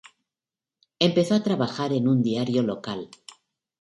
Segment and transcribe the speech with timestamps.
[0.97, 3.07] Empezó a trabajar en un diario local.